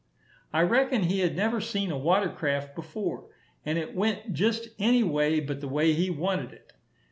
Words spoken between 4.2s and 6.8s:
just any way but the way he wanted it.